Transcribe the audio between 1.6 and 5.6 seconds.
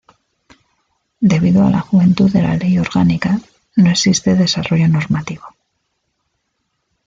a la juventud de la Ley Orgánica, no existe desarrollo normativo.